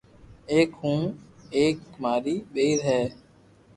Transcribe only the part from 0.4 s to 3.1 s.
ايڪ ھون ھون ايڪ ماري ڀيئير ھي